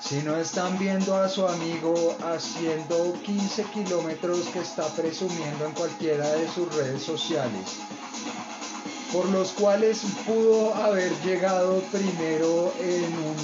[0.00, 6.28] si no están viendo a su amigo haciendo 15 kilómetros que está presumiendo en cualquiera
[6.32, 7.78] de sus redes sociales,
[9.12, 13.36] por los cuales pudo haber llegado primero en un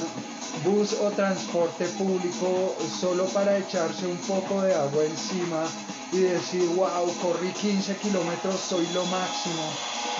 [0.65, 5.67] bus o transporte público solo para echarse un poco de agua encima
[6.13, 10.16] y decir, wow, corrí 15 kilómetros, soy lo máximo.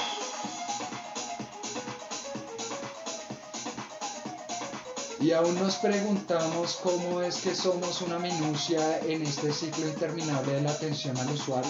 [5.27, 10.61] Y aún nos preguntamos cómo es que somos una minucia en este ciclo interminable de
[10.61, 11.69] la atención al usuario.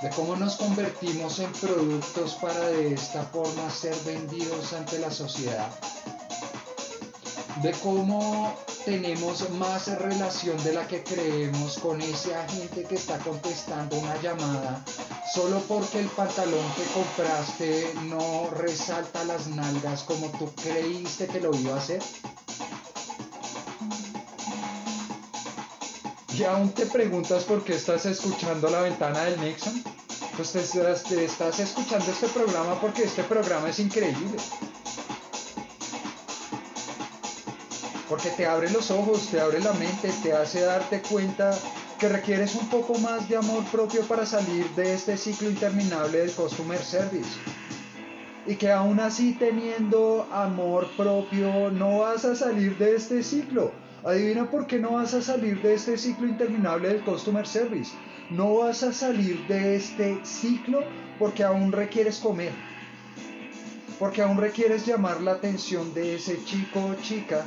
[0.00, 5.70] de cómo nos convertimos en productos para de esta forma ser vendidos ante la sociedad,
[7.62, 13.96] de cómo tenemos más relación de la que creemos con ese agente que está contestando
[13.96, 14.84] una llamada
[15.34, 21.54] solo porque el pantalón que compraste no resalta las nalgas como tú creíste que lo
[21.56, 22.02] iba a hacer.
[26.36, 29.82] Y aún te preguntas por qué estás escuchando la ventana del Nixon.
[30.36, 34.36] Pues te estás, escuchando este programa porque este programa es increíble.
[38.14, 41.50] Porque te abre los ojos, te abre la mente, te hace darte cuenta
[41.98, 46.30] que requieres un poco más de amor propio para salir de este ciclo interminable del
[46.30, 47.28] customer service.
[48.46, 53.72] Y que aún así teniendo amor propio no vas a salir de este ciclo
[54.04, 57.90] Adivina por qué no vas a salir de este ciclo interminable del customer service.
[58.30, 60.84] No vas a salir de este ciclo
[61.18, 62.52] porque aún requieres comer.
[63.98, 67.44] Porque aún requieres llamar la atención de ese chico o chica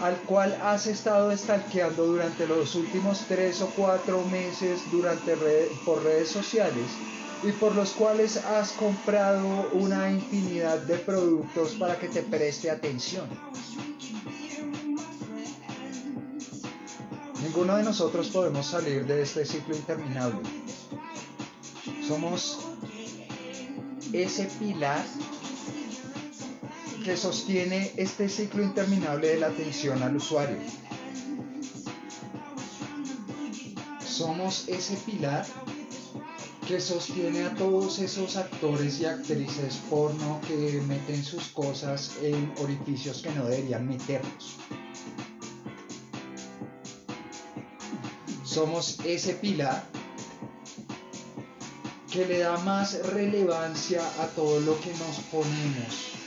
[0.00, 5.36] al cual has estado estalqueando durante los últimos tres o cuatro meses durante
[5.84, 6.86] por redes sociales
[7.42, 13.26] y por los cuales has comprado una infinidad de productos para que te preste atención.
[17.42, 20.40] Ninguno de nosotros podemos salir de este ciclo interminable.
[22.06, 22.58] Somos
[24.12, 25.04] ese pilar
[27.04, 30.58] que sostiene este ciclo interminable de la atención al usuario.
[34.04, 35.46] Somos ese pilar
[36.66, 43.22] que sostiene a todos esos actores y actrices porno que meten sus cosas en orificios
[43.22, 44.58] que no deberían meterlos.
[48.50, 49.84] somos ese pilar
[52.10, 56.19] que le da más relevancia a todo lo que nos ponemos,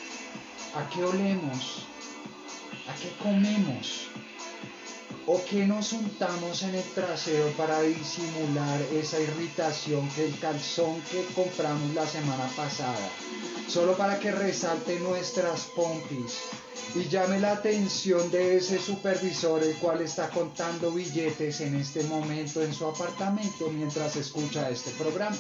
[0.76, 1.86] a qué olemos,
[2.88, 4.08] a qué comemos
[5.26, 11.24] o qué nos untamos en el trasero para disimular esa irritación que el calzón que
[11.34, 13.08] compramos la semana pasada,
[13.70, 16.40] solo para que resalte nuestras pompis
[16.96, 22.62] y llame la atención de ese supervisor el cual está contando billetes en este momento
[22.62, 25.38] en su apartamento mientras escucha este programa.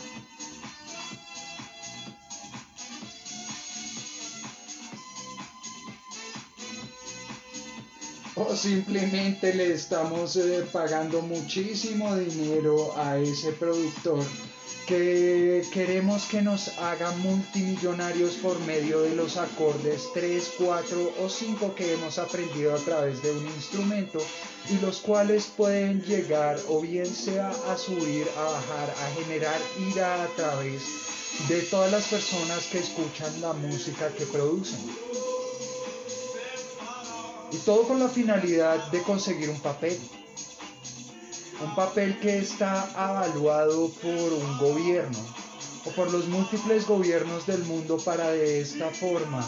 [8.46, 14.24] O simplemente le estamos eh, pagando muchísimo dinero a ese productor
[14.86, 21.74] que queremos que nos haga multimillonarios por medio de los acordes 3, 4 o 5
[21.74, 24.20] que hemos aprendido a través de un instrumento
[24.70, 30.22] y los cuales pueden llegar o bien sea a subir, a bajar, a generar ira
[30.22, 30.82] a través
[31.48, 34.80] de todas las personas que escuchan la música que producen.
[37.54, 39.97] Y todo con la finalidad de conseguir un papel
[41.64, 45.20] un papel que está avaluado por un gobierno
[45.86, 49.47] o por los múltiples gobiernos del mundo para de esta forma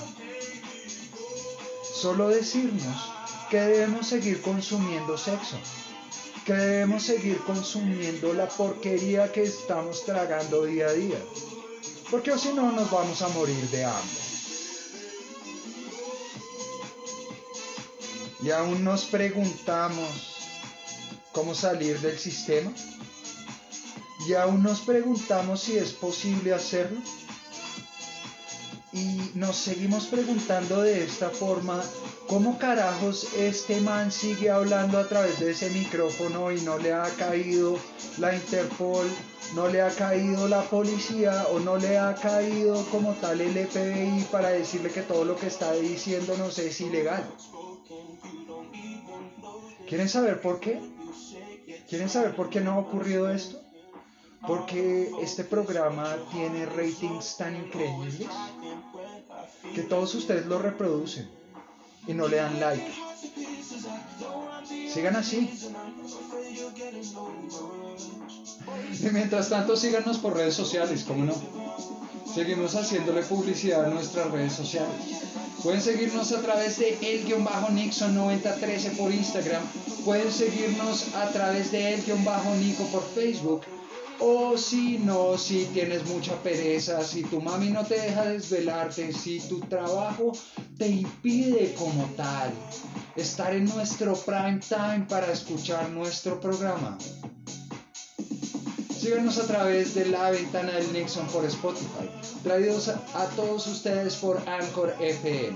[1.82, 3.12] solo decirnos
[3.50, 5.58] que debemos seguir consumiendo sexo,
[6.46, 11.20] que debemos seguir consumiendo la porquería que estamos tragando día a día,
[12.12, 14.35] porque si no nos vamos a morir de hambre.
[18.42, 20.10] Y aún nos preguntamos
[21.32, 22.72] cómo salir del sistema?
[24.28, 27.00] Y aún nos preguntamos si es posible hacerlo.
[28.92, 31.84] Y nos seguimos preguntando de esta forma,
[32.28, 37.10] ¿cómo carajos este man sigue hablando a través de ese micrófono y no le ha
[37.18, 37.78] caído
[38.20, 39.06] la Interpol,
[39.54, 44.28] no le ha caído la policía o no le ha caído como tal el FBI
[44.32, 47.24] para decirle que todo lo que está diciendo no es ilegal?
[49.88, 50.80] ¿Quieren saber por qué?
[51.88, 53.62] ¿Quieren saber por qué no ha ocurrido esto?
[54.48, 58.28] Porque este programa tiene ratings tan increíbles
[59.74, 61.30] que todos ustedes lo reproducen
[62.08, 62.92] y no le dan like.
[64.92, 65.50] Sigan así.
[69.02, 71.34] Y mientras tanto síganos por redes sociales, ¿cómo no?
[72.34, 75.26] Seguimos haciéndole publicidad a nuestras redes sociales.
[75.64, 79.64] Pueden seguirnos a través de el-nixon9013 por Instagram.
[80.04, 83.62] Pueden seguirnos a través de el-nico por Facebook.
[84.20, 89.40] O si no, si tienes mucha pereza, si tu mami no te deja desvelarte, si
[89.42, 90.32] tu trabajo
[90.78, 92.52] te impide como tal
[93.16, 96.98] estar en nuestro prime time para escuchar nuestro programa.
[99.06, 102.10] Síganos a través de la ventana del Nixon por Spotify,
[102.42, 105.56] traídos a todos ustedes por Anchor FM.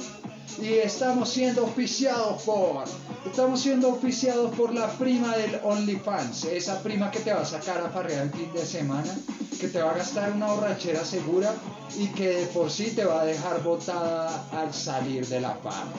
[0.62, 2.84] Y estamos siendo oficiados por,
[3.26, 7.80] estamos siendo oficiados por la prima del OnlyFans, esa prima que te va a sacar
[7.80, 9.18] a farrear el fin de semana,
[9.60, 11.52] que te va a gastar una borrachera segura
[11.98, 15.94] y que de por sí te va a dejar botada al salir de la fama.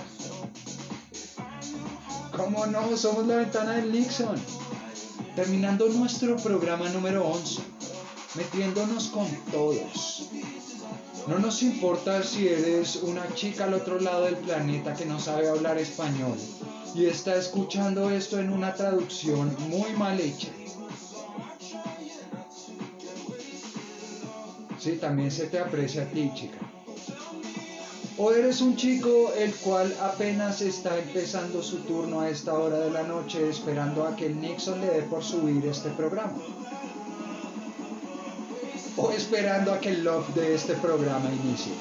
[2.37, 2.97] ¿Cómo no?
[2.97, 4.41] Somos la ventana del Nixon.
[5.41, 7.63] Terminando nuestro programa número 11,
[8.35, 10.29] metiéndonos con todos.
[11.29, 15.49] No nos importa si eres una chica al otro lado del planeta que no sabe
[15.49, 16.37] hablar español
[16.95, 20.49] y está escuchando esto en una traducción muy mal hecha.
[24.79, 26.59] Sí, también se te aprecia a ti, chica.
[28.23, 32.91] O eres un chico el cual apenas está empezando su turno a esta hora de
[32.91, 36.35] la noche esperando a que Nixon le dé por subir este programa.
[38.99, 41.73] O esperando a que el love de este programa inicie.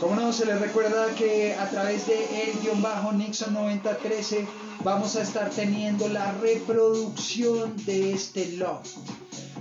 [0.00, 4.48] Como no, se les recuerda que a través de el Nixon 9013
[4.82, 8.82] vamos a estar teniendo la reproducción de este love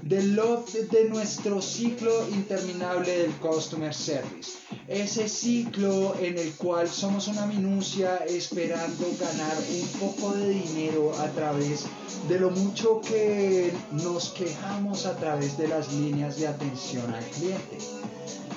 [0.03, 4.57] del lot de nuestro ciclo interminable del Customer Service.
[4.87, 11.27] Ese ciclo en el cual somos una minucia esperando ganar un poco de dinero a
[11.29, 11.85] través
[12.27, 17.77] de lo mucho que nos quejamos a través de las líneas de atención al cliente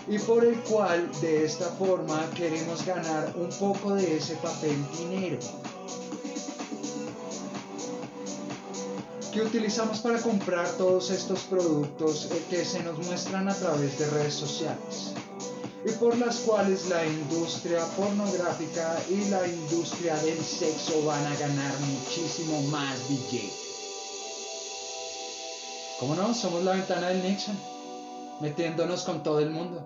[0.08, 5.38] y por el cual de esta forma queremos ganar un poco de ese papel dinero
[9.36, 14.08] que utilizamos para comprar todos estos productos eh, que se nos muestran a través de
[14.08, 15.12] redes sociales
[15.84, 21.78] y por las cuales la industria pornográfica y la industria del sexo van a ganar
[21.80, 23.52] muchísimo más billete.
[26.00, 26.32] ¿Cómo no?
[26.32, 27.58] Somos la ventana del Nixon,
[28.40, 29.82] metiéndonos con todo el mundo,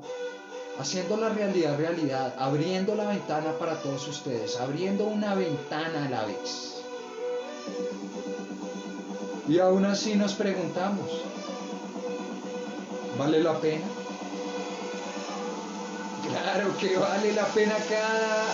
[0.78, 6.24] haciendo la realidad realidad, abriendo la ventana para todos ustedes, abriendo una ventana a la
[6.24, 6.70] vez.
[9.50, 11.10] Y aún así nos preguntamos,
[13.18, 13.84] ¿vale la pena?
[16.28, 18.46] Claro que vale la pena cada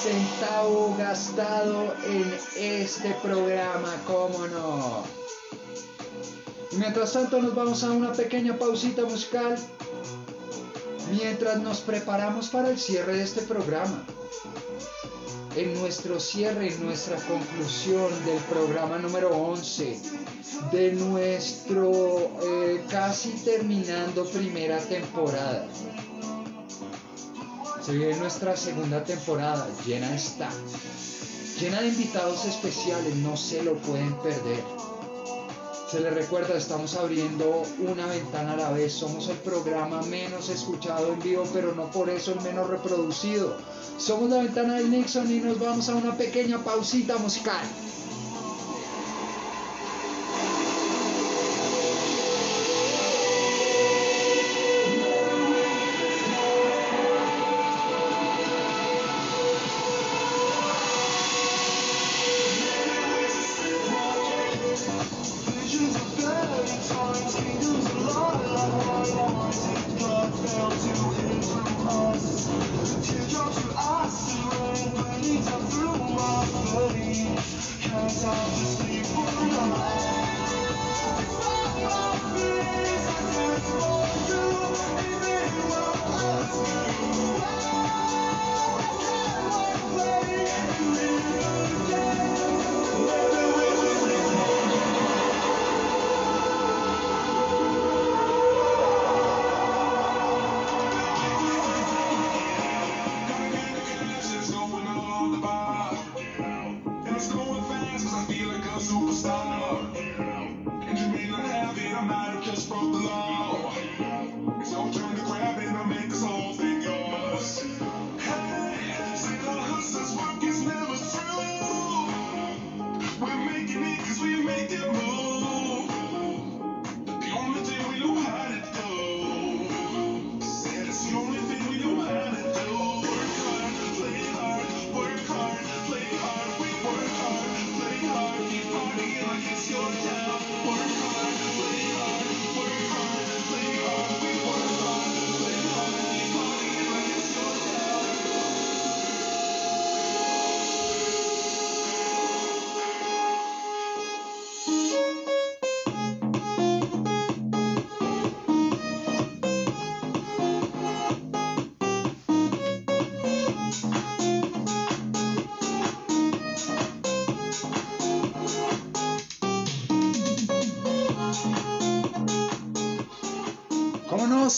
[0.00, 5.02] centavo gastado en este programa, ¿cómo no?
[6.70, 9.58] Y mientras tanto nos vamos a una pequeña pausita musical
[11.10, 14.04] mientras nos preparamos para el cierre de este programa
[15.56, 19.98] en nuestro cierre, en nuestra conclusión del programa número 11,
[20.72, 21.90] de nuestro
[22.42, 25.66] eh, casi terminando primera temporada.
[27.84, 30.50] Se viene nuestra segunda temporada, llena está,
[31.60, 34.91] llena de invitados especiales, no se lo pueden perder.
[35.92, 38.94] Se les recuerda, estamos abriendo una ventana a la vez.
[38.94, 43.58] Somos el programa menos escuchado en vivo, pero no por eso el menos reproducido.
[43.98, 47.60] Somos la ventana del Nixon y nos vamos a una pequeña pausita musical.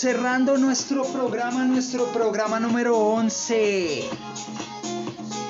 [0.05, 4.05] Cerrando nuestro programa, nuestro programa número 11.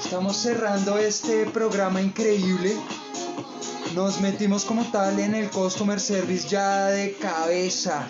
[0.04, 2.76] Estamos cerrando este programa increíble.
[3.96, 8.06] Nos metimos como tal en el customer service ya de cabeza.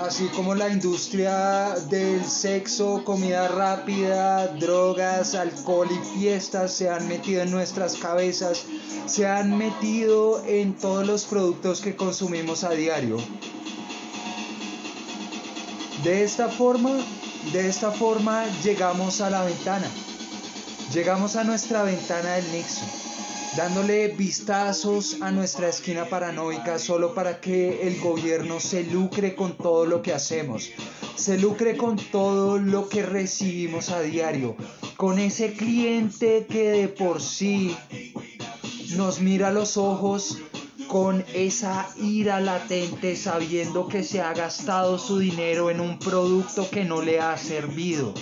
[0.00, 7.42] Así como la industria del sexo, comida rápida, drogas, alcohol y fiestas se han metido
[7.42, 8.64] en nuestras cabezas,
[9.06, 13.18] se han metido en todos los productos que consumimos a diario.
[16.04, 17.02] De esta forma,
[17.50, 19.86] de esta forma llegamos a la ventana.
[20.92, 22.86] Llegamos a nuestra ventana del Nixon,
[23.56, 29.86] dándole vistazos a nuestra esquina paranoica solo para que el gobierno se lucre con todo
[29.86, 30.68] lo que hacemos,
[31.16, 34.56] se lucre con todo lo que recibimos a diario,
[34.98, 37.74] con ese cliente que de por sí
[38.94, 40.36] nos mira a los ojos
[40.88, 46.84] con esa ira latente sabiendo que se ha gastado su dinero en un producto que
[46.84, 48.14] no le ha servido.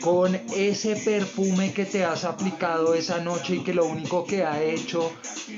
[0.00, 4.62] Con ese perfume que te has aplicado esa noche y que lo único que ha
[4.62, 5.10] hecho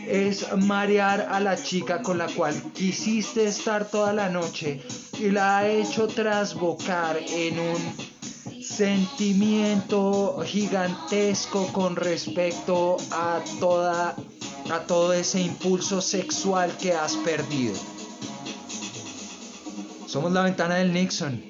[0.08, 4.82] es marear a la chica con la cual quisiste estar toda la noche
[5.18, 8.10] y la ha hecho trasbocar en un
[8.62, 14.16] sentimiento gigantesco con respecto a toda
[14.70, 17.74] a todo ese impulso sexual que has perdido.
[20.06, 21.42] Somos la ventana del Nixon,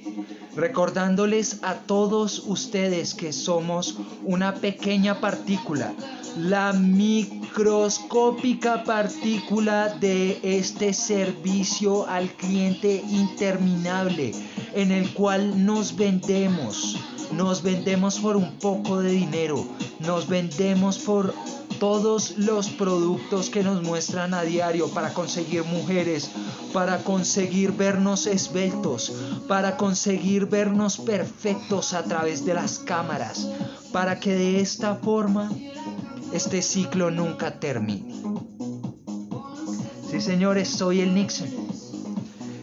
[0.57, 5.93] recordándoles a todos ustedes que somos una pequeña partícula,
[6.39, 14.33] la microscópica partícula de este servicio al cliente interminable
[14.75, 16.97] en el cual nos vendemos.
[17.33, 19.65] Nos vendemos por un poco de dinero,
[20.01, 21.33] nos vendemos por
[21.81, 26.31] todos los productos que nos muestran a diario para conseguir mujeres,
[26.75, 29.13] para conseguir vernos esbeltos,
[29.49, 33.49] para conseguir vernos perfectos a través de las cámaras,
[33.93, 35.51] para que de esta forma
[36.33, 38.15] este ciclo nunca termine.
[40.11, 41.60] Sí, señores, soy el Nixon.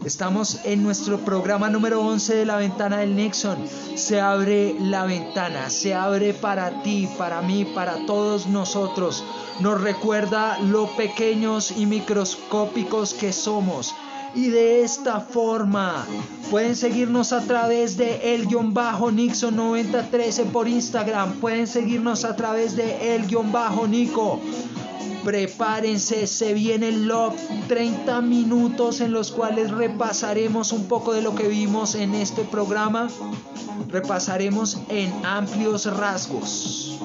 [0.08, 3.58] Estamos en nuestro programa número 11 de la ventana del Nixon.
[3.96, 9.26] Se abre la ventana, se abre para ti, para mí, para todos nosotros.
[9.60, 13.94] Nos recuerda lo pequeños y microscópicos que somos.
[14.34, 16.06] Y de esta forma
[16.50, 21.34] pueden seguirnos a través de el-nixon9013 por Instagram.
[21.42, 24.40] Pueden seguirnos a través de el-nico
[25.28, 27.36] prepárense, se viene el Love,
[27.68, 33.10] 30 minutos en los cuales repasaremos un poco de lo que vimos en este programa,
[33.90, 36.98] repasaremos en amplios rasgos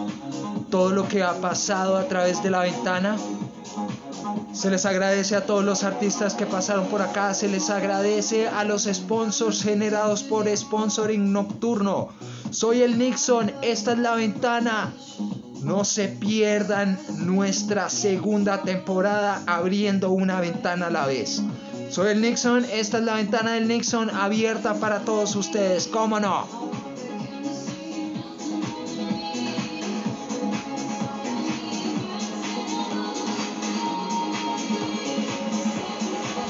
[0.71, 3.17] todo lo que ha pasado a través de la ventana.
[4.53, 8.63] Se les agradece a todos los artistas que pasaron por acá, se les agradece a
[8.63, 12.11] los sponsors generados por Sponsoring Nocturno.
[12.51, 14.95] Soy el Nixon, esta es la ventana.
[15.63, 21.43] No se pierdan nuestra segunda temporada abriendo una ventana a la vez.
[21.89, 26.82] Soy el Nixon, esta es la ventana del Nixon abierta para todos ustedes, ¿cómo no?